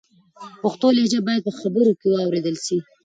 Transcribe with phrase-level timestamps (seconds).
[0.61, 2.77] پښتو لهجه باید په خبرو کې و اورېدل سي.